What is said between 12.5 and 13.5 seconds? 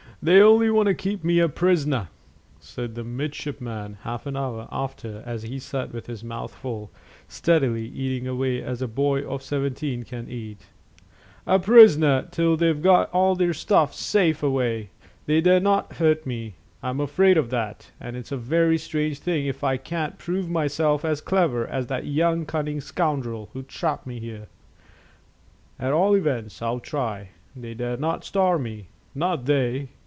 they've got all